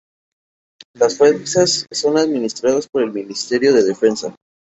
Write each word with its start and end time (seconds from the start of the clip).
Las 0.95 1.15
fuerzas 1.15 1.85
son 1.91 2.17
administradas 2.17 2.87
por 2.91 3.03
el 3.03 3.13
ministerio 3.13 3.71
de 3.71 3.83
defensa. 3.83 4.35